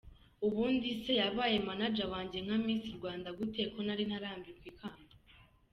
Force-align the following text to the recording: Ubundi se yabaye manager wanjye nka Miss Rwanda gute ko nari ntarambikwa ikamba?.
Ubundi 0.45 0.89
se 1.03 1.11
yabaye 1.21 1.57
manager 1.67 2.07
wanjye 2.13 2.37
nka 2.45 2.57
Miss 2.65 2.83
Rwanda 2.97 3.29
gute 3.37 3.61
ko 3.73 3.79
nari 3.85 4.03
ntarambikwa 4.09 4.65
ikamba?. 4.71 5.13